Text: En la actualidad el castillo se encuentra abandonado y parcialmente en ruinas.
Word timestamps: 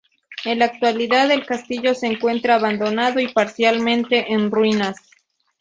En 0.45 0.57
la 0.57 0.65
actualidad 0.65 1.29
el 1.29 1.45
castillo 1.45 1.93
se 1.93 2.07
encuentra 2.07 2.55
abandonado 2.55 3.19
y 3.19 3.31
parcialmente 3.31 4.33
en 4.33 4.49
ruinas. 4.49 4.95